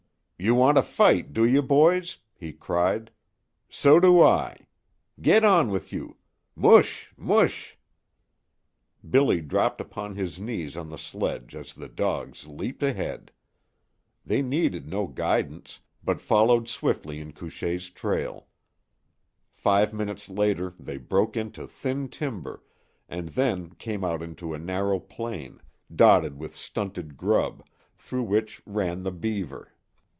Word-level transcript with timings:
"You 0.43 0.55
want 0.55 0.79
a 0.79 0.81
fight, 0.81 1.33
do 1.33 1.45
you, 1.45 1.61
boys?" 1.61 2.17
he 2.33 2.51
cried. 2.51 3.11
"So 3.69 3.99
do 3.99 4.23
I. 4.23 4.65
Get 5.21 5.43
on 5.45 5.69
with 5.69 5.93
you! 5.93 6.17
M'hoosh! 6.55 7.11
M'hoosh!" 7.15 7.75
Billy 9.07 9.41
dropped 9.41 9.79
upon 9.79 10.15
his 10.15 10.39
knees 10.39 10.75
on 10.75 10.89
the 10.89 10.97
sledge 10.97 11.53
as 11.55 11.75
the 11.75 11.87
dogs 11.87 12.47
leaped 12.47 12.81
ahead. 12.81 13.31
They 14.25 14.41
needed 14.41 14.87
no 14.89 15.05
guidance, 15.05 15.79
but 16.03 16.19
followed 16.19 16.67
swiftly 16.67 17.19
in 17.19 17.33
Couchée's 17.33 17.91
trail. 17.91 18.47
Five 19.53 19.93
minutes 19.93 20.27
later 20.27 20.73
they 20.79 20.97
broke 20.97 21.37
into 21.37 21.67
thin 21.67 22.09
timber, 22.09 22.63
and 23.07 23.29
then 23.29 23.69
came 23.75 24.03
out 24.03 24.23
into 24.23 24.55
a 24.55 24.57
narrow 24.57 24.99
plain, 24.99 25.61
dotted 25.95 26.39
with 26.39 26.55
stunted 26.55 27.11
scrub, 27.13 27.63
through 27.95 28.23
which 28.23 28.59
ran 28.65 29.03
the 29.03 29.11
Beaver. 29.11 29.73